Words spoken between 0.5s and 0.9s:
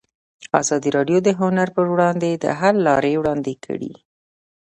ازادي